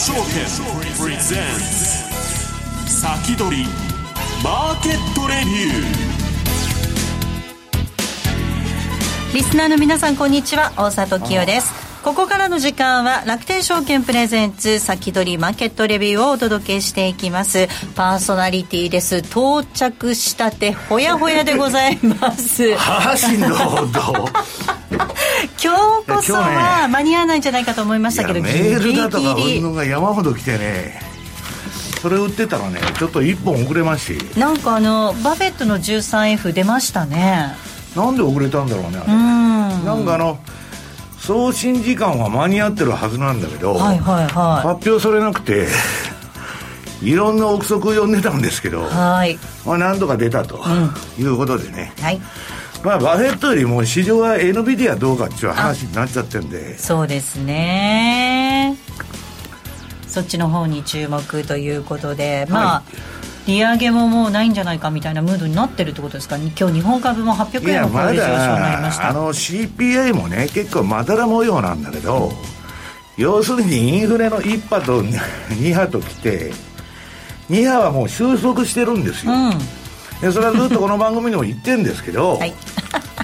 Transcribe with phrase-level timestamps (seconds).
[0.00, 0.22] 証券
[0.98, 1.40] プレゼン
[2.86, 3.66] ツ先取り
[4.42, 9.34] マーケットレビュー。
[9.34, 10.72] リスナーの皆さんこんにちは。
[10.78, 11.89] 大里清です。
[12.02, 17.68] ここからの時間は楽天証券プレゼンツ先取りマーケットレビューをお届けしていきます。
[17.94, 19.18] パーソナリティです。
[19.18, 22.74] 到着したてほやほやでございます。
[22.74, 23.46] はしんど
[25.62, 31.02] 今日こそは間に合わないんじゃないかと思いましたけど、メールだとかうんのが山ほど来てね。
[32.00, 32.80] それ売ってたらね。
[32.98, 37.54] ちょっと1本遅れましなんかあのバフェットの 13F 出ましたね。
[37.94, 39.84] なんで遅れたんだろうねあれうん。
[39.84, 40.38] なんかあの
[41.30, 45.68] 送信時間は間に合ってるはずなんだけど、はいはいはい、発表されなくて
[47.00, 50.58] いろんな憶測を読んでたんですけど、はい、まあ何とか出たと
[51.20, 52.20] いうことでね、うん、はい。
[52.82, 56.76] まあ、バフェットよりも市場は NVIDIA どうかっていう話になっちゃってるんで。
[56.78, 58.76] そうですね。
[60.08, 66.36] そっちの方に注目ということでまあ、はい利上げももうないんじゃないかみたいなムードになってるってことですか？
[66.36, 68.16] 今日日本株も800円の上昇に
[68.60, 69.08] なりました。
[69.08, 72.32] あの CPI もね結構まだら模様なんだけど
[73.16, 76.52] 要するにインフレの1波と 2波ときて
[77.50, 79.58] 2波はもう収束してるんですよ、うん、
[80.20, 82.54] でそれはずっとこの番組でも言ってるんですけど、 はい、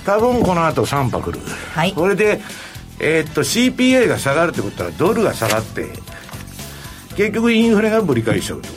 [0.04, 1.40] 多分この後3波来る、
[1.74, 2.40] はい、これで
[2.98, 5.86] えー、っと CPI が下がるってことはドルが下がって
[7.16, 8.68] 結局インフレがぶり返しちゃうと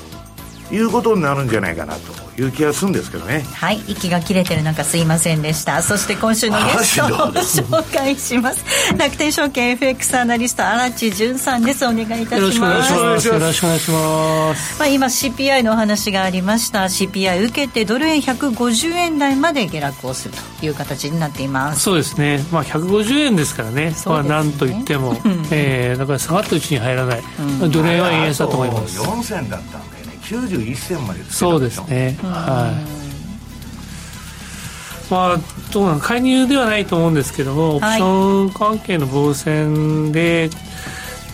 [0.71, 3.41] いうことになるんじゃないかなという気がするんですけどね。
[3.53, 3.81] はい。
[3.87, 5.81] 息が切れてる中すいませんでした。
[5.81, 8.63] そして今週のゲストを紹介します。
[8.97, 11.85] 楽天証券 FX アナリスト荒地潤さんです。
[11.85, 12.39] お願いいたします。
[12.39, 13.27] よろしくお願いします。
[13.27, 14.79] よろしくお願いします。
[14.79, 16.83] まあ今 CPI のお話がありました。
[16.83, 21.81] CPI 受けてドル円150円台まで下落をするという形になっています。
[21.81, 22.45] そうですね。
[22.51, 23.79] まあ150円ですからね。
[23.79, 23.95] ね。
[24.05, 25.15] まあなんといっても、
[25.51, 28.99] えー、だから下がったうちに入らない、うん、ドル円は円安だと思います。
[28.99, 29.98] 4銭だったんで
[30.29, 32.17] 91銭までそうですね。
[32.21, 32.99] はい。
[35.11, 35.37] まあ、
[35.73, 40.51] どうなの介入ではないと思うんですけども、オプション関係の防戦で、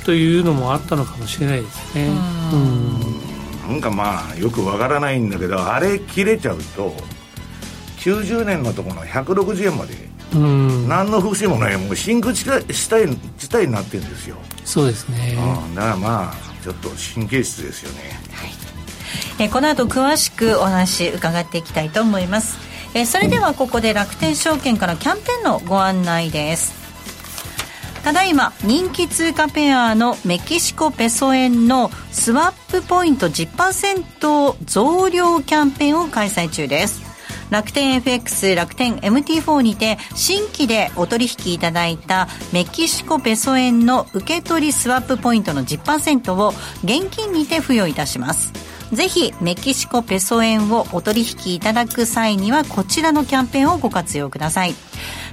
[0.06, 2.08] というのもあったのかもしれないですね。
[2.54, 2.56] う
[3.68, 3.70] ん。
[3.72, 6.94] なんかまあよくわからないんだけどあれ切れちゃうと
[7.98, 9.96] 90年のところの160円まで
[10.36, 10.88] うん。
[10.88, 12.94] 何の節もないもう真空地帯地
[13.56, 14.38] 帯になってるんですよ。
[14.64, 15.36] そうですね、
[15.68, 18.65] うん、だからまあちょっと神経質ですよね、はい
[19.40, 22.58] えこの後詳しくお話伺っていきたいと思います、
[22.94, 26.86] えそれではここで楽天証券からキャンペーンのご案内です。
[28.06, 37.02] ただいま人気通貨ペアのメキシコペソ円のスワップポイント10%増量キャンペーンを開催中です。
[37.50, 46.50] 楽天 FX 楽天 MT4 にて新規でお取引いただいたメキシコペソ円の受け取りスワップポイントの10%を
[46.84, 48.54] 現金にて付与いたします。
[48.94, 54.76] ぜひメキシコペソ円をお取引いただく際にはこちらのキャンペーンをご活用ください。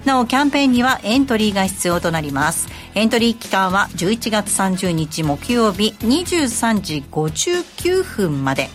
[0.05, 2.69] なおキャンペーンにはエントリーが必要となります。
[2.95, 8.69] エントリー期間は11月30日木曜日23時59分まで。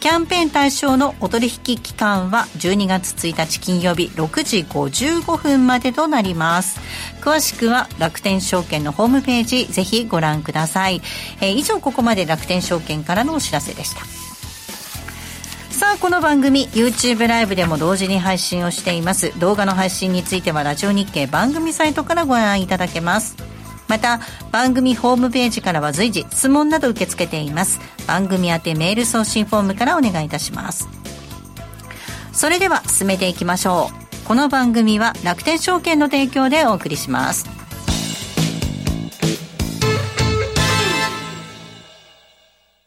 [0.00, 6.80] キャンペーン対象のお取引期間は12月1日金曜日6時55分までとなります。
[7.20, 11.02] 詳しくは楽天証券のホームページぜひご覧ください、
[11.42, 14.00] えー、以上ここまで楽天証券からのお知らせでした。
[15.70, 19.38] さあこの番組 YouTube ライブでも同時に配信をしています。
[19.38, 23.49] 動画の配信についてはラジオ日経番組サイトからご覧いただけます。
[23.90, 24.20] また
[24.52, 27.80] 番組ホームページからは随時質問など受け付けています。
[28.06, 30.88] 番組宛てメール送信フォームからお願いいたします。
[32.32, 33.90] それでは進めていきましょ
[34.24, 34.26] う。
[34.28, 37.46] この番組は楽天証券の提供でお送りします。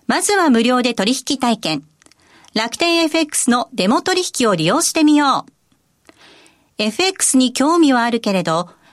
[0.07, 1.83] まずは無料で取引体験。
[2.53, 6.13] 楽天 FX のデモ取引を利用してみよう。
[6.77, 8.69] FX に興味はあるけれど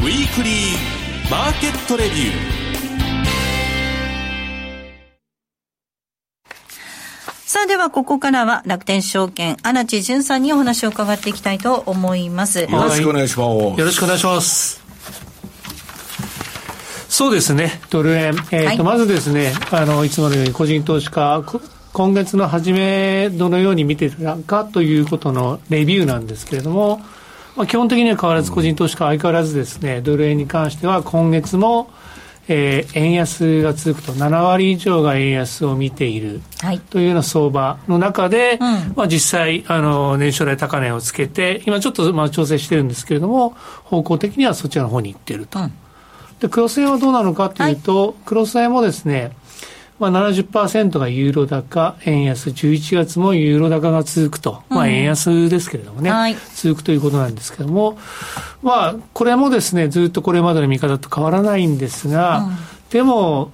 [0.00, 2.58] ウィークリーマーケットレビュー
[7.44, 12.60] さあではここからは楽天証券荒地潤さんにお話を伺っていきたいと思います。
[12.60, 13.58] よろしくお願いします。
[13.58, 14.84] よろしくお願いします。
[17.08, 17.80] そうですね。
[17.90, 21.44] ドル円、えーと、はい、まずですねあのいつものように個人投資家
[21.92, 27.00] 今月の初めどのように見てたかということのレビューなんですけれども、
[27.58, 31.90] まあ、基本的には変わらず個人投資家相変わらずですねドル円に関しては今月も
[32.50, 45.72] えー、円安が続くと7割以上が円安を見ている、はい、というような相場の中で、うん、まあ、実際あの年初来高値をつけて今ちょっとまあ調整してるんですけれども方向的にはそちらの方に行っていると、うん、
[46.40, 49.32] でクロス円はどうなのかというと、はい、クロス円もですね
[49.98, 57.98] まあ70%がユーロ高、円安、11月もユーロ高が続くと、まあ円安ですけれどもね、はい、続くということなんですけれども、
[58.62, 62.56] まあこれもですね、ずっとこれまでの見方と変わらないんですが、うん、
[62.90, 63.50] でも、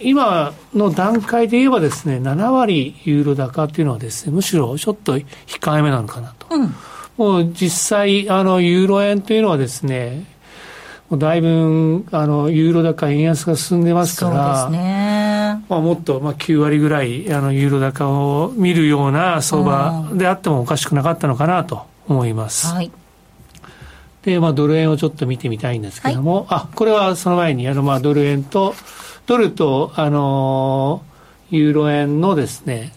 [0.00, 6.46] 今の段階で言えばですね、7割ユーロ高っていうのはですね、むしろちょっと控えめなのかなと。
[6.50, 6.74] うん、
[7.16, 10.24] もう実際、あの、ユーロ円というのはですね、
[11.08, 15.11] もうだいぶ、あの、ユーロ高、円安が進んでますから、ね。
[15.72, 22.66] まあ、もっとまあ9割ぐらいあのユーロ高を見るような相場であってもおかしくなかったのかなと思います。
[22.66, 22.92] はい、
[24.22, 28.74] で、まあ、ドル円をちょっと見てみたいんですけども、はい、あこれはその前にあのまあドル円と
[29.24, 31.02] ドルと、あの
[31.50, 32.92] ユーロ円のですね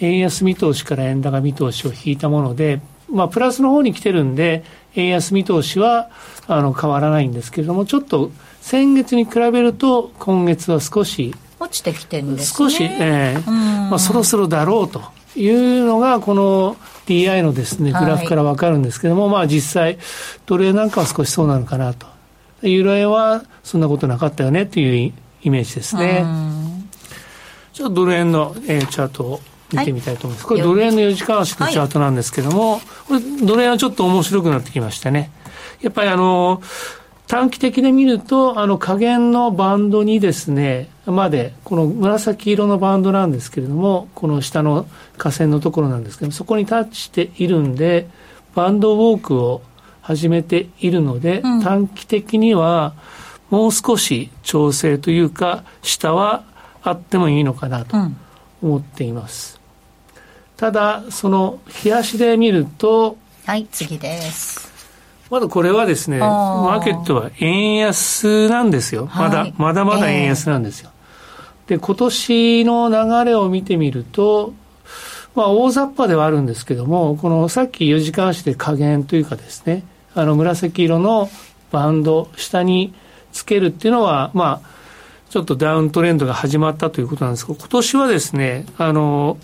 [0.00, 4.62] 円安見通しから円高見通しを引いたもので、まあ、プラスの方に来てるんで
[4.94, 6.10] 円安見通しは
[6.46, 8.30] あの変わらないんですけれどもちょっと
[8.60, 12.70] 先月に比べると今月は少し落ちてきてるんですね。
[12.70, 15.02] 少し、えーまあ、そろそろだろうと
[15.36, 16.76] いうのが、この
[17.06, 19.98] DI のですね、グラフから分かるんですけども、はい、まあ実際、
[20.46, 22.06] ドル円なんかは少しそうなのかなと。
[22.62, 25.12] ユーロ円はそんなことなかったよねという
[25.42, 26.24] イメージですね。
[27.72, 29.40] ちょっとドル円の、えー、チャートを
[29.72, 30.46] 見てみたいと思います。
[30.46, 35.30] はい、これドル円の4時間足のチャートなんですけども、はい、これドル円はちょっと面白くなってきましたね。
[35.80, 36.60] やっぱりあの、
[37.30, 48.08] 短期的で見ると、あの下限のバンドにですね、まで、この紫色のバンドなんですけれども、この下の下線のところなんですけどそこにタッチしているんで、
[48.56, 49.62] バンドウォークを
[50.02, 52.94] 始めているので、うん、短期的には
[53.48, 56.42] もう少し調整というか、下は
[56.82, 57.96] あってもいいのかなと
[58.60, 59.60] 思っています。
[60.16, 60.20] うん、
[60.56, 63.16] ただ、その、冷やしで見ると、
[63.46, 64.69] はい、次です。
[65.30, 69.08] まだこれはですね、マーケットは円安なんですよ。
[69.14, 70.90] まだ、はい、まだまだ円安なんですよ。
[71.64, 74.52] えー、で、今年の流れを見てみると、
[75.36, 79.84] まあ、大雑把ではあるんですけども、このさっき4時間足で加減というかですね、
[80.14, 81.30] あの紫色の
[81.70, 82.92] バンド、下に
[83.32, 84.68] つけるっていうのは、まあ、
[85.30, 89.38] ちょっとダウントレンドが始まったということなんですけど、今年はですね、あの、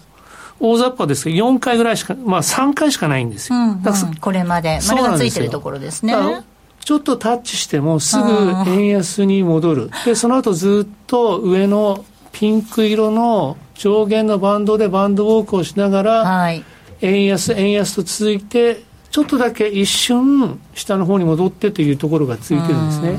[0.60, 3.58] 大雑把ですけど、4回ぐらいしか、まあ3回しかないんですよ。
[3.58, 6.14] うんうん、これまで、丸がついてるところですね。
[6.80, 9.90] ちょっとタッチしてもすぐ円安に戻る。
[10.04, 16.62] で、その後ずっと上のピンク色の上限のバンドでバンドウォークをしながら、はい、
[17.00, 23.18] 円安、円安と続いて、ちょっとだけ一瞬下の方に戻ってというところがついてるんですね。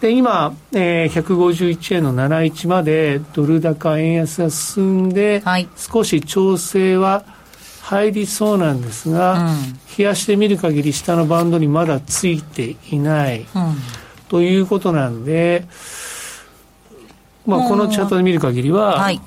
[0.00, 7.24] で今、えー、151円の71までドル高円安が進んで、はい、少し調整は
[7.82, 13.46] 入りそうなんですが、うん、冷やして見る限り下のバンドにまだついていない、うん、
[14.28, 15.66] ということなんで、
[17.46, 19.20] まあ、このチャートで見る限りは、はい、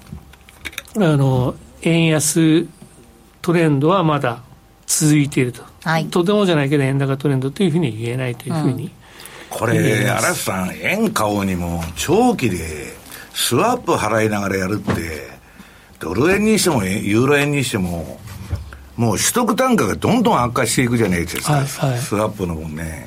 [0.95, 2.67] あの円安
[3.41, 4.41] トレンドはまだ
[4.87, 8.91] 続いていると、はい、とてもじゃないけど円高トレンドというふうに言えないというふうに、
[9.49, 12.93] これ、嵐さん、円買おうにも、長期で
[13.33, 15.27] スワップ払いながらやるって、
[15.99, 18.19] ドル円にしても、ユーロ円にしても、
[18.95, 23.05] もう取得単価がどんどん悪化していくじゃないですか、はいはい、スワップのもんね。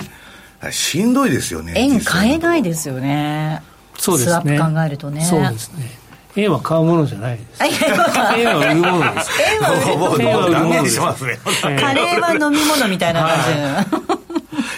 [0.71, 1.73] しんどいですよね。
[1.77, 3.63] 円買えないですよね。
[3.99, 4.33] そうですね。
[4.33, 5.25] スワップ考えるとね。
[5.25, 5.91] そうですね。
[6.37, 7.65] 円は買うものじゃないです。
[7.65, 9.31] 円は売るものです。
[9.43, 9.73] 円は
[10.15, 11.01] 売るものです。
[11.01, 11.39] ますね。
[11.63, 13.39] カレーは飲み物みたいな感
[13.99, 14.10] じ。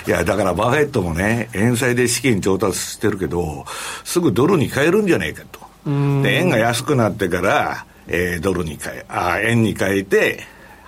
[0.07, 3.65] いや、だからバフェットもね、円債で資金調達してるけど、
[4.05, 5.61] すぐドルに変えるんじゃないかと。
[6.23, 10.41] で、円が安くなってから、えー、ドルに変え、あ円に変えて、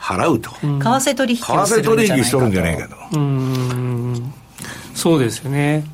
[0.04, 0.50] 払うと。
[0.60, 2.10] 為替取引をするんじゃないかと。
[2.10, 3.18] 為替取引しとるんじゃないかと。
[3.18, 4.34] うん。
[4.94, 5.84] そうですよね。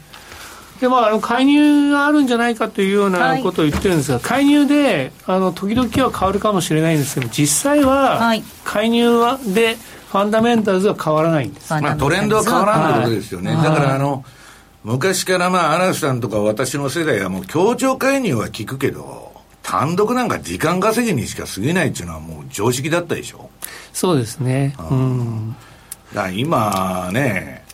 [0.81, 8.19] でまあ、あの介入があるんじゃないかというようなことを言ってるんですが、はい、介入であの時々は変わるかもしれないんですけど実際は
[8.65, 9.77] 介入はで
[10.11, 14.25] ファンダメンタルズは変わらないんです、まあ、トレンドは変わらないということですよね、はい、だからあの
[14.83, 23.51] 昔からまあ嵐さんとか私の世代はもう協調介入は聞くけど単独なんか時間稼ぎにしか過ぎないっていうのはもう常識だったでしょ。
[23.93, 25.55] そうですね、うん、
[26.13, 27.65] だから今ね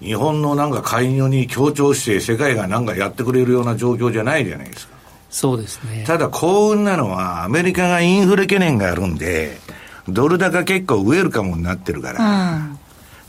[0.00, 4.94] 日本のなんか介入に協調して世界がなんかやってくれるような状況じゃないじゃないですか。
[5.30, 6.04] そうですね。
[6.06, 9.58] ただ幸運なのはアメリカがインフレ懸念があるんで、
[10.08, 12.78] ドル高結構ウェルカムになってるから、うん、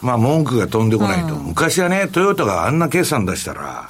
[0.01, 3.89] まあ文句が飛んでこないと、うん、昔はね、トヨタがあんな決算出したら、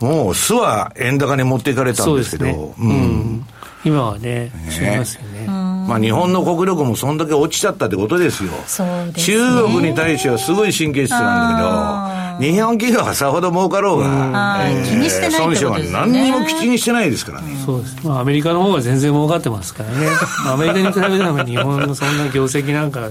[0.00, 3.46] もう巣は円高に持っていかれたんですけど、ね、うん、
[3.84, 5.46] 今はね、違いますよね。
[5.46, 8.52] まあ日本の国力もそんだけ落ちちゃったってことですよ。
[8.66, 17.56] すね、中国に対してはすごい神経質なんだけど、日本企業はさほど儲かろうが、えー、気にしてない損は何にも気にしてないですからね。
[17.64, 18.06] そうです。
[18.06, 20.08] まあアメリカの方が全然儲かってますからね。
[20.46, 23.08] アメリカに比べたら日本のそんな業績なんか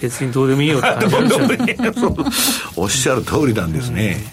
[0.00, 1.76] 別にどうでもいいよって感じですよね。
[2.76, 4.24] おっしゃる通りなんですね。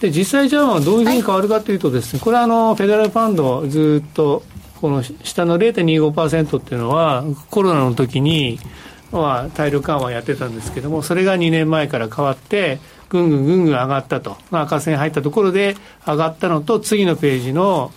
[0.00, 4.42] で実際じゃあどういうふうに変わるかというとですね、これはあのフェデラルファンドずっと
[4.82, 8.58] この下の0.25%っていうのは、コロナの時に、
[9.12, 15.76] まあ、大量緩和やってたんですけども、それが2年前から変わって、ぐんぐんぐんぐん上がったと、まあ、赤線入ったところで
[16.06, 17.92] 上がったのと、次のページの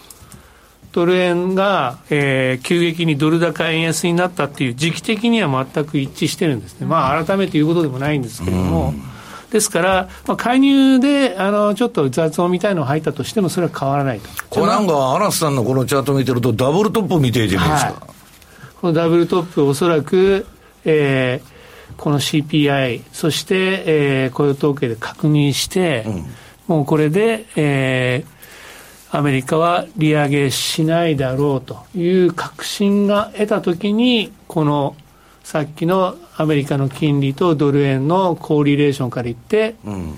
[0.92, 6.86] ドル円が、えー、急激にドル高円安になったっていう時期的には全く一致してるんですね。
[6.86, 9.16] まあ、改めて言うことでもないんですけれども、うん
[9.56, 14.30] ですから、まあ、介入であのちょっと雑音みたいのが入ったとしても、それは変わらないと。
[14.50, 17.92] これなんか、嵐さんのこのチャート見てると、ダブルトップ見てるじゃないですか。
[17.92, 18.02] はい、
[18.82, 20.46] このダブルトップ、おそらく、
[20.86, 26.26] えー、この CPI、そして、えー、雇用統計で確認して、うん、
[26.68, 34.96] もうこれで、えー、アメリカは利上げしないだろうという確信が得たときに、この
[35.44, 40.16] さっきのアメリカの金利とドル円のコーリレーションからいって、うん、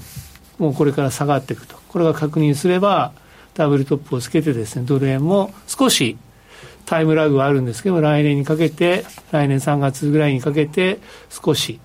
[0.57, 3.11] もうこれから下がっていくと、これが確認すれば、
[3.53, 6.17] ダブルトップをつけてですね、ドル円も少し
[6.87, 11.79] タイムラグはあるんですけど、来年にかけて、来年3月ぐらいにかけて、少し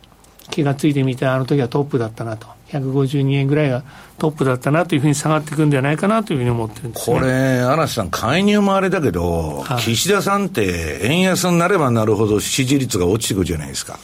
[0.49, 2.47] 気がついてみて、あの時はトップだったなと。
[2.71, 3.83] 152円ぐらいが
[4.19, 13.99] トップだったなというふうに下がっていくんじゃないかなというふうに思ってるんです、ね、これ、嵐さん、介入もあれだけど、はい、岸田さんって、円安になればなるほど支持率が落ちていくじゃないですか。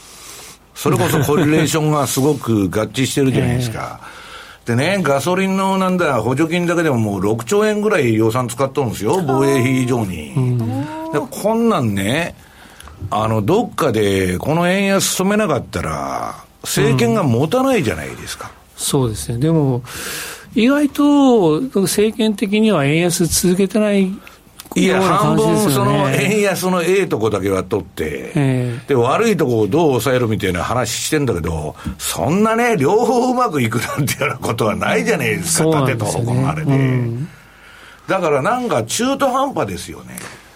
[0.75, 3.99] それこそコリレーションがすごく合致してるじゃないですか。
[4.01, 4.18] えー、
[4.69, 10.35] でね、ガソリンのなんだ、補助金だけでももう6兆円ぐらい予算使っとるんですよ、防衛費以上に。
[11.11, 12.35] でこんなんね、
[13.09, 18.51] あの、どっかでこの円安止めなかったら、政権が持たないじゃないですか。
[18.75, 19.39] そうですね。
[19.39, 19.81] でも、
[20.53, 24.11] 意外と政権的には円安続けてない
[24.79, 37.27] いや、半分その円安のええとこだけは取って、えー、で、悪いとこをどう抑えるみたいな話してんだけど、そんなね、両方うまくいくなんていうようなことはないじゃないですか、縦と方向あれで、うん。
[38.07, 40.15] だからなんか中途半端ですよね。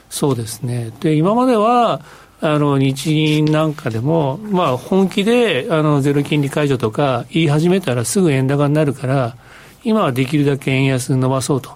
[0.09, 0.91] そうですね。
[0.99, 2.01] で、今までは、
[2.41, 9.37] あの日銀なんかでも、まあ、本気であのゼロ金利解除とか言い始めたらすぐ円高になるから、
[9.85, 11.73] 今はできるだけ円安伸ばそうと。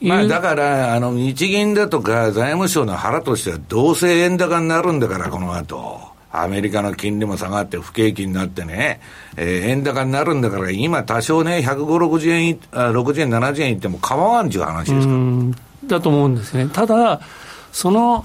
[0.00, 6.16] まあ、だから、あの、日銀だとか財務省の腹としては、どうせ円高になるんだから、この後。
[6.38, 9.00] アメリカの金利も下がって不景気になってね、
[9.36, 15.14] えー、円高になるんだから、今多少ね、150、60円、60円、70円いっても構わんちゅう話ですか
[15.86, 16.68] だと思うんですね。
[16.72, 17.20] ただ、
[17.72, 18.22] その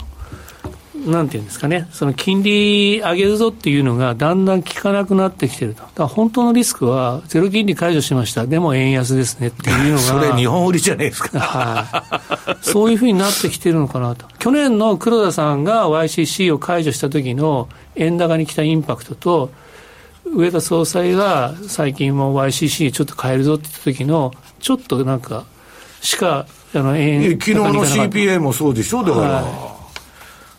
[1.06, 5.82] なんていうんですかね、その金利上げるぞっていうのがだんだん効かなくなってきてると。
[5.82, 9.98] だから本当のリスクは、ゼロ金利解除しました、でも円安ですねっていうのが。
[10.00, 11.40] それ日本売りじゃないですか。
[11.40, 12.58] はい。
[12.62, 14.28] そういうふうになってきてるのかなと。
[14.38, 19.50] 去年の黒田さんが YCC を解除した時の円高に来たインパクトと、
[20.26, 25.46] 上田総裁が最近も YCC ちょっと変えるぞって言った時の、ちょっとなんか、
[26.02, 29.28] しか、あの、円昨日の CPA もそうでしょ、だから。
[29.28, 29.71] はい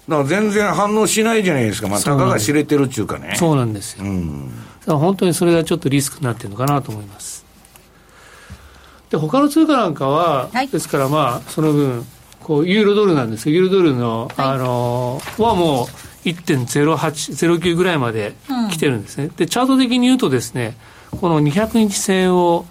[0.09, 3.35] だから全然反応しないじゃないですか、まあ、たかが知れてるっていうかね。
[3.37, 4.05] そうなんですよ。
[4.05, 4.51] うん、
[4.87, 7.45] 本当にそれがちょっとリスクになってるのかなと思います。
[9.11, 12.07] で、他の通貨なんかは、はい、ですからまあ、その分、
[12.41, 15.87] こうユーロドルなんですけど、ユーロドルの、はい、あのはもう
[16.29, 16.97] 1.08、
[17.61, 18.35] 09ぐらいまで
[18.71, 20.77] 来てるんですね、うん、で、チャート的に言うとですね、
[21.21, 22.65] この200日線を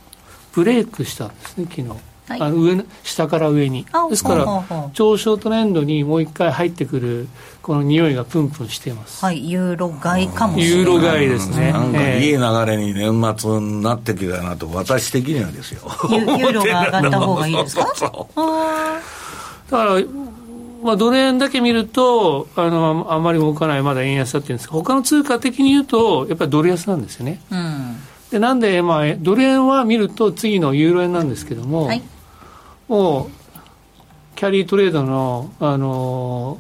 [0.54, 2.11] ブレイクしたんですね、昨日。
[2.32, 3.86] はい、あの上下から上に。
[4.10, 7.28] ですから上昇トレンドにもう一回入ってくる
[7.62, 9.24] この匂いがプンプンしています。
[9.24, 10.78] はいユーロ買いかもしれない。
[10.78, 11.72] ユーロ買いですね。
[11.72, 15.82] なんかいい流れに年末になってきたなと私的にはですよ。
[16.10, 17.92] ユーロが上がった方がいいですか？
[17.96, 20.02] そうそうだから
[20.84, 27.98] まあ、ドル円だけ見るとあのあんまり動かないまだ円安だって言うんですが他の通貨的に言うとやっぱりドル安なんですよね、うん、
[28.32, 32.02] でなんで、まあ、ドル円は見ると次のユーロ円なんですけども、はい、
[32.92, 33.30] もう
[34.36, 36.60] キャリートレードの、あの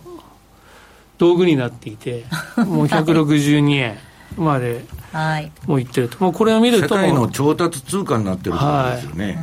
[1.17, 2.23] 道具になっていて
[2.55, 3.97] もう162円
[4.37, 4.85] まで
[5.67, 8.59] もういってると、もうこれを見ると世界の調達通貨になってるんで
[9.01, 9.37] すよね、はい。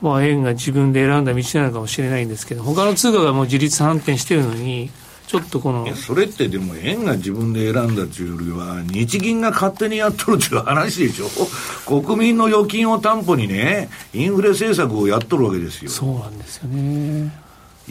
[0.00, 4.90] まあ、円が自分で選んだ道なのかもしれないんですけど、他の通貨がもう自立反転してるのに、
[5.30, 5.94] ちょっとこの。
[5.94, 11.28] それってでも円が自分で選んだというよりは、日銀が勝手にやっとるという話でしょ？
[11.86, 15.90] 国民の預金を担保にね、インフレ政策をやっとるわけですよ。
[15.90, 17.32] そうなんですよね。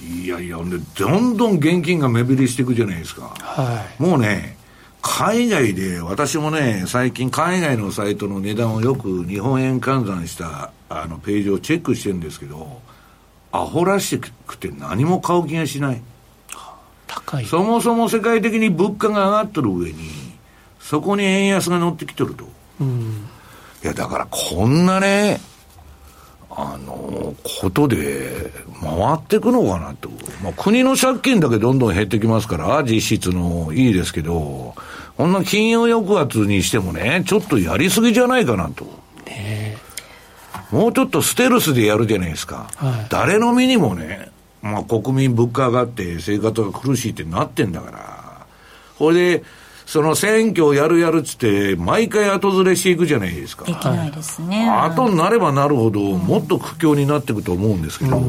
[0.02, 3.34] いやいや、で、どんどん現金が目減りしていくじゃないですか。
[3.40, 4.04] はい。
[4.04, 4.58] もうね、
[5.02, 12.82] 海外で、私もね、最近海外のサイトの値段をよく日本円換算したあのページをチェックしてるんですけど、
[13.54, 16.02] アホらしくて何も買う気がしない。
[17.10, 17.46] 高い。
[17.46, 20.10] そもそも世界的に物価が上がってる上に、
[20.80, 22.48] そこに円安が乗ってきてると。
[22.80, 23.28] うん、
[23.84, 25.42] いや、だからこんなね、
[26.50, 28.52] あの、ことで
[28.82, 30.10] 回っていくのかなと。
[30.44, 34.76] まあ、国の借金だけどんどん減ってきますから、実質のいいですけど、
[35.18, 38.86] こんな金融抑圧にしてもね、ちょっとやりすぎじゃないかなと。
[39.26, 39.78] ね
[40.72, 42.70] もうちょっとステルスでやるじゃないですか。
[42.76, 44.29] はい、誰の身にもね、
[44.62, 48.46] まあ国民物価上がって生活が苦しいってなってんだから。
[48.98, 49.44] これで、
[49.86, 53.66] その選挙をやるやるっつって、毎回後ずれしていくじゃないですか。
[53.66, 54.70] できないですね。
[54.70, 58.22] 後になればなるほど、もっと苦境になっていくと思うんですけど。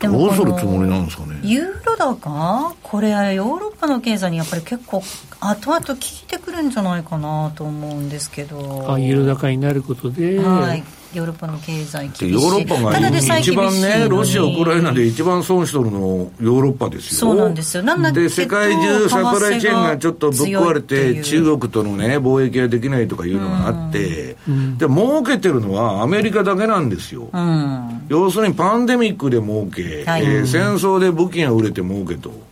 [0.00, 1.40] どうするつもりなんですかね。
[1.44, 2.74] ユーロ高？
[2.82, 5.02] これ、ヨーロッパの経済にやっぱり結構、
[5.40, 8.92] 後々効いてくるんじゃないかなと思うんですけど。
[8.92, 10.38] あ、ユーロ高になることで。
[10.38, 10.82] はい。
[11.14, 17.20] ヨーロッパの経済厳しいヨーロッパが一番ね、ロシア、ウクライナで一番損しとるのヨーロッパですよ。
[17.20, 17.82] そうなんですよ。
[17.82, 27.28] なんで、世界中サプライチェーンがちょっとぶっ壊れて、中国とのね、貿易ができないとかいうのがあって、うん、で、儲けてるのはアメリカだけなんですよ。
[27.32, 32.51] うん、要するにパンデミックで儲け、はい、えー、戦争で武器が売れて儲けと。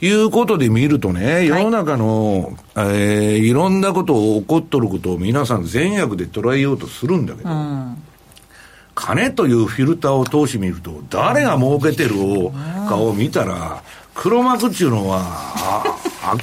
[0.00, 8.02] いうことで見るとね、世の中の、はい、えー、いろんなことを起こっとることを皆さん善悪で捉えようとするんだけど、うん、
[8.94, 12.14] 金というフィルターを通してみると、誰が儲けてる
[12.88, 13.82] かを見たら、
[14.14, 15.84] 黒幕っていうのは、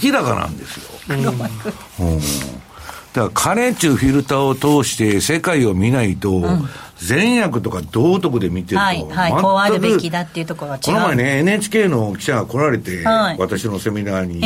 [0.01, 0.83] 明らかなんですよ。
[1.07, 2.19] 黒幕、うん。
[2.19, 10.83] だから金っていうフィルターを通して世界を見ないと、うん善悪とか道徳で見てると、はいはい、こうあるべきだっていうところは違う。
[10.83, 14.41] この前ね NHK の記者が来られて、はい、私のセミナーに、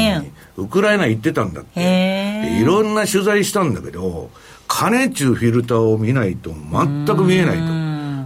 [0.58, 2.60] ウクライナ行ってたんだって。
[2.60, 4.30] いろんな取材したんだけど
[4.68, 7.82] 金っちゅうフィルターを見ないと全く見えないと。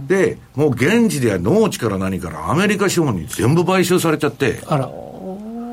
[0.06, 4.60] でもう現地では農地から何からアメリカ資本に全部買収されちゃって。
[4.66, 4.90] あら。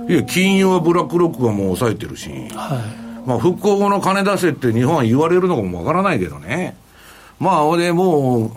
[0.10, 2.82] いや金融はブラックロックがもう抑えてるし、は
[3.26, 3.28] い。
[3.28, 6.76] まあ、復興後の金出せって日本は言われるのかもわからないけどね。
[7.40, 8.52] まあ、でもう、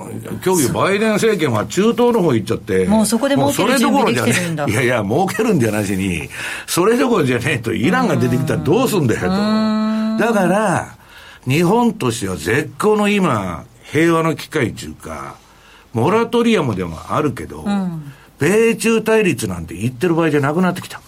[0.44, 4.66] 今日バイデン政権は中東の方行っちゃって、もうそこで儲ける準備できてるんだ。
[4.66, 6.28] いやいや、儲けるんじゃなしに、
[6.66, 9.26] それどころじゃねえと、イランが出てきたらどうすんだよと。
[10.18, 10.96] だから、
[11.46, 15.36] 日本としては絶好の今、平和の機会っていうか、
[15.92, 21.00] モラトリアムでもあるけど、うん、米中対立なんて言ってる場合じゃなくなってきた。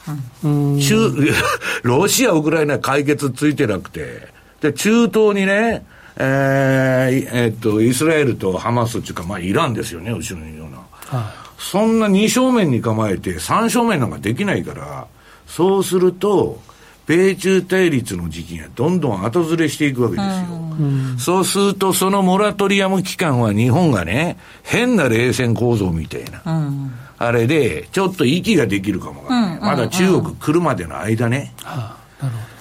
[0.44, 1.12] うん、中、
[1.82, 4.28] ロシア、ウクライナ解決ついてなくて、
[4.60, 5.84] で、中東にね、
[6.20, 10.78] えー、えー、っと、イスラエルとハマスっていうか、まあ、イランですよね、後ろにいるような。
[11.18, 15.06] はそんな二正面に構えて、三正面なんかできないから、
[15.46, 16.60] そうすると、
[17.06, 20.58] 米中対立の時期がどんどん後ずれしていくわけですよ。
[20.78, 29.60] うん、そうすると、そのモラトリアム期間は日本がね、変な冷戦構造みたいな、うん、あれで、ちょっと息ができるかもわからない。
[29.60, 31.54] まだ中国来るまでの間ね。
[31.62, 32.57] はあ、なるほど。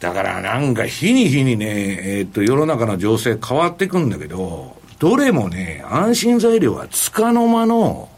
[0.00, 8.08] だからなんか日に日にね、えー、っと、世の中の情勢変わっていくんだけど、どれもね、安心材料はつかの間の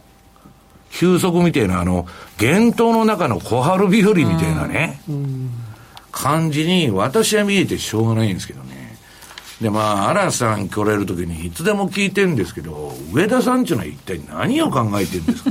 [0.90, 2.06] 休息みたいな、あの、
[2.40, 5.00] 幻冬の中の小春日和みたいなね、
[6.12, 8.98] 感じに私は見えてしょうがないんですけどね。
[9.60, 15.50] で、まあ、荒さん来られるときにいつでも聞いてるんですけど、上田さんっていうのは一体何を考えてるんですか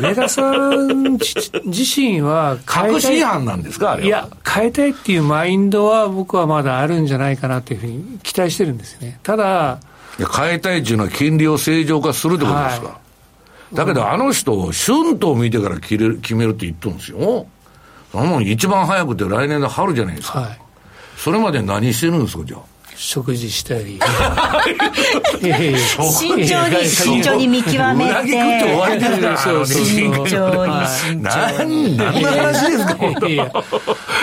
[0.00, 9.18] 上田さん自身は隠し違反なんですかいや、変えたいっていうマインドは僕はまだあるんじゃないかなというふうに期待してるんですね。
[9.22, 9.80] ただ、
[10.18, 13.00] 変えたいっていうのは金利を正常化するってことですか、は
[13.72, 14.72] い、だけどあの人、春
[15.18, 17.46] 闘を見てから決める決めるって言ってるんですよ。
[18.12, 20.40] その一番早くて来年の春じゃないですか。
[20.40, 20.58] はい、
[21.16, 22.60] それまで何してるんですか、じゃあ？
[22.96, 23.98] 食事したり。
[25.40, 28.30] 慎重に慎重に見極めて。
[28.30, 30.26] 終わりですから慎重に。
[30.26, 31.96] 慎重に。
[31.96, 32.78] 何の話で。
[32.78, 32.96] すか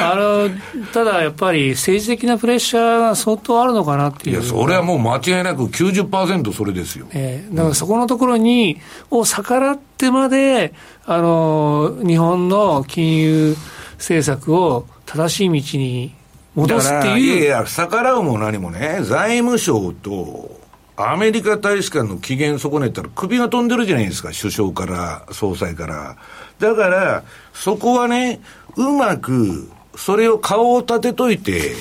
[0.01, 0.49] あの
[0.93, 4.41] ただやっぱり政治的なプレッシャーが相当あるのかなっていう。
[4.41, 8.79] いやそれはもう間違いなく90%それですよ、えー、だからそこのところに
[9.09, 10.73] を逆らってまで
[11.05, 13.55] あの日本の金融
[13.97, 16.13] 政策を正しい道に
[16.55, 17.19] 戻すっていう。
[17.19, 20.59] いやいや、逆らうも何もね、財務省と
[20.95, 26.17] アメリカ大使館の機嫌損ねたら首が飛んでるじゃないですか、首相から総裁から。
[26.59, 28.41] だから、そこはね、
[28.75, 31.73] うまく、それを顔を立てといて、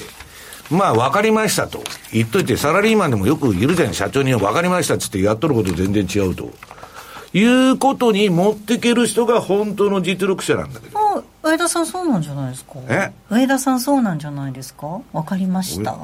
[0.70, 6.50] まあ、分かりましたと言っといて、サラリーマンでもよくいるじゃない、社長には分かりましたっつってやっとること全然違うと。
[7.33, 11.24] いうことに持っていける人が本当の実力者なんだけど。
[11.42, 12.74] 上田さんそうなんじゃないですか？
[12.88, 13.12] え？
[13.31, 15.01] 上田さんそうなんじゃないですか？
[15.12, 15.96] わかりました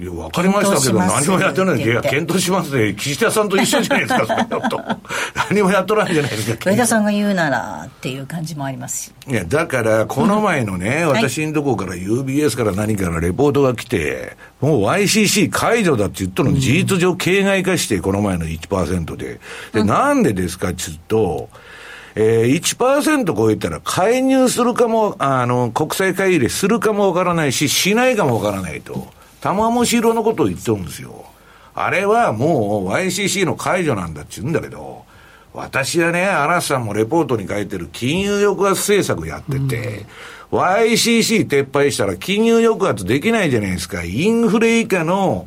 [0.00, 1.82] いや、わかりましたけど、何もやってない。
[1.82, 2.94] いや、検討しますね。
[2.94, 4.80] 岸田さんと一緒じゃないですか、そんなこと。
[5.50, 6.70] 何もやっとないじゃないですか。
[6.70, 9.12] 上田さんが言うならっていう感じもありますし。
[9.28, 19.40] いや、だから、この前のね、私のとこから UBS から何かのレポートが来て、もう YCC 解除だって言ったの事実上形骸化して、この前の1%で。
[19.72, 21.48] で、なんでですかって言うと、
[22.20, 29.06] えー、1%超えたら介入するかも、あの、国際会議でするかもわからないし、しないかもわからないと。
[29.40, 31.26] 玉虫色のことを言ってるんですよ。
[31.76, 35.04] あれはもう YCC の解除なんだって言うんだけど、
[35.54, 40.06] 私はね、嵐さんもレポートに書いてる金融抑圧政策やってて、
[40.50, 44.02] うん、YCC 撤廃したら金融抑圧できないじゃないですか。
[44.02, 45.46] インフレ以下の、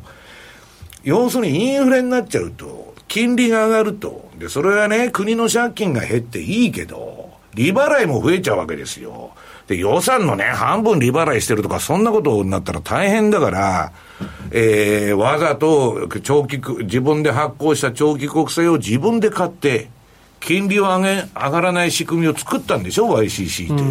[1.04, 2.81] 要するにインフレになっちゃうと、
[3.12, 4.30] 金利が上がると。
[4.38, 9.32] で、それはね、国の借金が減っていいけど、利払いも増えちゃうわけですよ。
[9.66, 13.92] で、予算のね、半分利払いしてるとか、そんなことになったら大変だから、
[14.50, 19.90] えー、わざと長期、自分で発行した長期国債を自分で買って、
[20.40, 23.84] 金利を上げ、上がらない仕組みを作ったんでしょ、YCC って。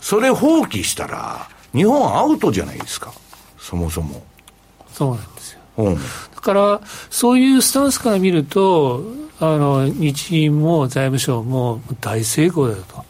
[0.00, 3.12] それ放棄したら、日本アウトじゃないですか、
[3.60, 4.24] そもそも。
[4.92, 5.55] そうなんですよ。
[5.76, 6.00] うん、だ
[6.40, 9.02] から、そういうスタンスから見ると、
[9.38, 13.04] あの日銀も財務省も大成功だと。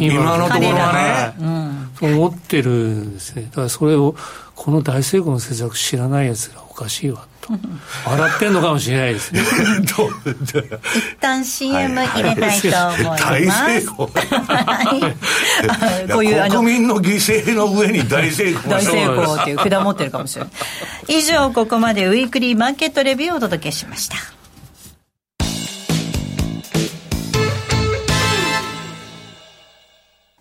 [0.00, 3.42] 今のところはね、うん、思ってるんですね。
[3.50, 4.14] だからそれを、
[4.58, 7.52] この大成功の政策知らないやつがおかしいわと。
[8.04, 9.40] 笑ってんのかもしれないですね。
[9.86, 13.24] 一旦 CM 入れたいと思います。
[13.24, 21.18] 大成功、 はい、こういう国民の犠牲の上に大成功大成功っていう札持ってるかもしれない。
[21.18, 24.16] 以上、ここまでウィークリーマーケットレビューをお届けしました。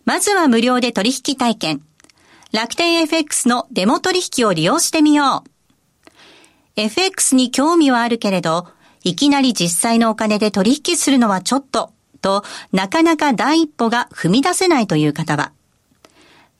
[0.06, 1.82] まずは無料で取引体験。
[2.54, 5.50] 楽天 FX のデモ取引を利用してみよう。
[6.78, 8.68] FX に興味はあるけれど、
[9.04, 15.52] いきなり実際のお金で取引するのはちょっと、となかなか第一歩が踏み出せないという方は、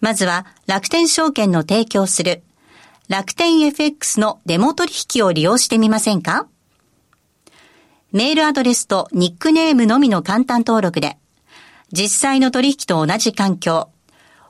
[0.02, 2.44] まずは楽天証券の提供する
[3.08, 6.48] 楽天 FX のデモ取引を利用してみませんか？
[8.12, 11.18] メールアドレスとニックネームのみの簡単登録で、
[11.94, 13.90] 実際の取引と同じ環境、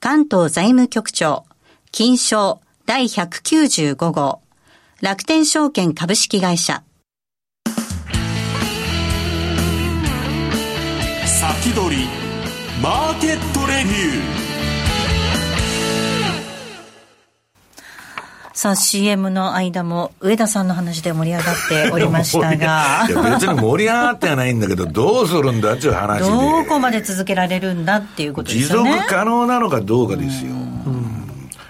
[0.00, 1.44] 関東財務局長
[1.90, 4.40] 金賞第195号
[5.00, 6.84] 楽天証券株式会社。
[11.26, 12.06] 先取り、
[12.80, 14.47] マーケットレビュー。
[18.58, 23.06] さあ CM の間も上田さんの話で盛り上がっておりましたが。
[23.08, 26.28] いや別に盛り上がってはないんだけどどうするんだっていう話で。
[26.28, 28.90] どこまで続けられるんだっていうことですよね。
[28.90, 30.50] 持続可能なのかどうかですよ、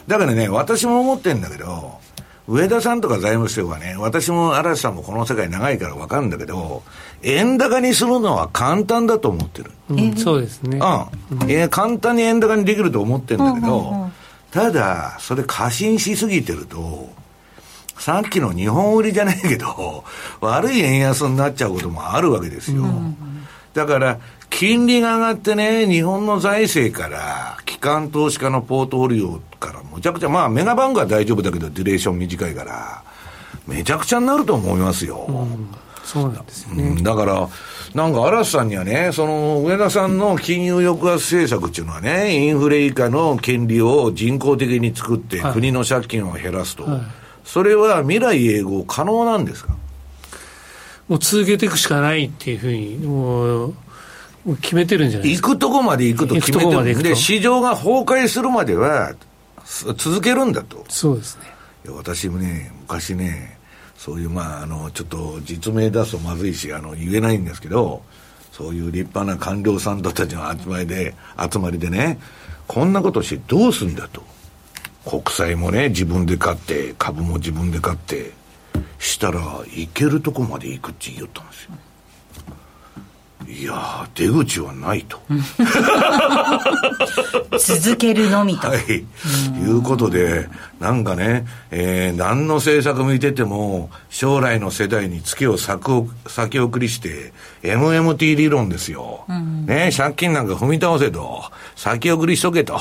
[0.07, 1.99] だからね私も思ってんだけど
[2.47, 6.83] 上田さんとか財務省はね、私も嵐さんもこの世界長いから分かるんだけど、
[7.23, 9.73] 円高にするのは簡単だと思ってる。
[9.91, 10.79] うん、そうですね。
[10.79, 11.51] うん。
[11.51, 14.09] えー、簡単に円高にできると思ってるんだけど、
[14.51, 17.11] ただ、それ過信しすぎてると、
[17.99, 20.05] さっきの日本売りじゃないけど、
[20.41, 22.85] 悪い円安になっちゃうこともあるわけですよ。
[23.75, 24.19] だから、
[24.51, 33.03] 金利が上がってね、日本の財政から、機関投資家のポートフォリオからむちゃくちゃ、まあメガバンクは大丈夫だけど、デュレーション短いから、
[33.67, 35.27] めちゃくちゃになると思いますよ。
[35.29, 35.69] うん、
[36.09, 37.03] そうなんですよね。
[37.03, 37.49] だから、
[37.95, 47.01] なんか嵐さんにはね、その上田さんの金融抑圧政策っていうのはね、インフレ以下の金利を人工的に作って、国の借金を減らすと、はい、
[47.45, 49.77] それは未来永劫可能なんですか？
[51.09, 53.75] もう続けていくしかないっていうふうに、もう、
[54.63, 55.49] 決めてるんじゃないですか。
[55.49, 57.03] 行くとこまで行くと決めてる。
[57.03, 59.15] で、市場が崩壊するまでは、
[59.97, 60.85] 続けるんだと。
[60.89, 61.43] そうですね。
[61.91, 63.58] 私もね、昔ね、
[63.99, 68.03] そういう、まあ、あの、ちょっと実名出すとまずいし、あの、言えないんですけど、
[68.53, 71.15] そういう立派な官僚さんたちの集まりで、
[71.53, 72.19] 集まりでね、
[72.69, 74.23] こんなことしてどうすんだと。
[75.05, 78.33] 国債もね、自分で買って、株も自分で買って、
[79.01, 79.41] したら、
[79.75, 81.71] いけるとこまで行くって言ったんですよ。
[83.49, 85.19] いや出口はないと。
[87.59, 88.69] 続けるのみと。
[88.69, 88.79] はい。
[88.79, 89.05] い
[89.71, 90.47] うことで、
[90.79, 97.33] なんかね、えー、何の政策見てても、将来の世代に月を先送りして、
[97.63, 99.25] MMT 理論ですよ。
[99.29, 101.43] うん、ね、借金なんか踏み倒せと、
[101.75, 102.79] 先送りしとけと。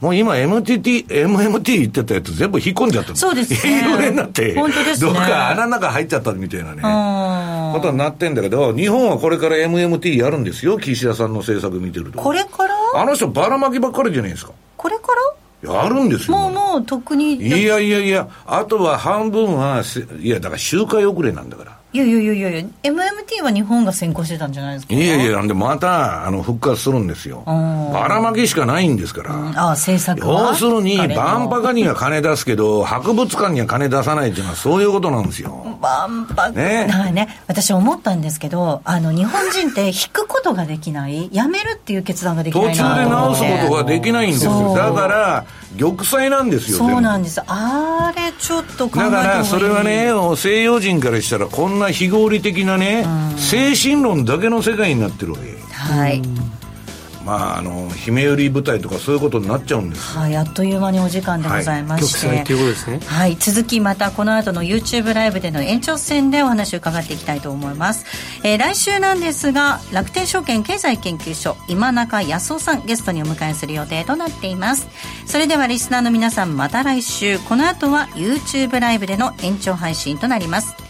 [0.00, 3.70] もう今 MTT、MMT 言ってたやつ全部引っ込んじゃったそうですね。
[3.70, 5.12] インフレになって、本当ですね。
[5.12, 6.80] どっか穴の中入っちゃったみたいなね、
[7.72, 12.18] ことになってんだけど、日本はこれから MMT やるんですよ、岸田さんの政策見てると。
[12.18, 12.74] これから？
[12.94, 14.52] あの人ばらまきばっかりじゃないですか。
[14.76, 15.08] これか
[15.62, 15.72] ら？
[15.74, 16.36] やるんですよ。
[16.38, 17.34] もうもう特に。
[17.34, 19.82] いやいやいや、あとは半分は、
[20.20, 21.79] いや、だから周回遅れなんだから。
[21.92, 24.94] いやいやいやいや MMT は日本が先行してたんじゃないですか？
[24.94, 27.42] いやいや、なんでまたあの復活するんですよ。
[27.46, 29.34] ばらまきしかないんですから。
[29.34, 35.78] うん、ああ、政策要するに、万博には金出すけど、博物館には金出さないっていうのはそういうことなんですよ。
[35.80, 36.52] 万博？
[36.52, 36.86] ね。
[36.88, 44.74] だからね、私思ったんですけど、あの、日本人って引くことができない、やめるっていう決断ができない途中で直すことができないんですよ。
[44.76, 45.44] だから、
[45.76, 46.78] 玉砕なんですよ。
[46.78, 47.40] そうなんです。
[47.46, 53.04] あれ、ちょっと考えだから、それはね、西洋人からしたら、こんな非合理的なね、
[53.36, 55.58] 精神論だけの世界になってるわけ。
[55.72, 56.22] はい。
[57.24, 68.06] まあ、あの姫売り舞台とかそういうことになっちゃうんですはい、あっという間にお時間でございまして、はい、ということですね、はい、続きまたこの後の YouTube ライブでの延長戦でお話を伺っていきたいと思います、
[68.42, 74.88] えー、来週なんですが楽天証券経済研究所今中康夫さんゲストにお迎えする予定となっています。
[75.26, 77.38] それではリスナーの皆さんまた来週。
[77.38, 80.89] この後は YouTube ライブでの延長配信となります